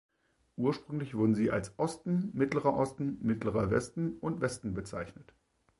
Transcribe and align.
Ursprünglich 0.57 1.13
wurden 1.13 1.35
sie 1.35 1.51
als 1.51 1.77
Osten, 1.77 2.31
Mittlerer 2.33 2.73
Osten, 2.75 3.19
Mittlerer 3.21 3.69
Westen 3.69 4.17
und 4.17 4.41
Westen 4.41 4.73
bezeichnet. 4.73 5.31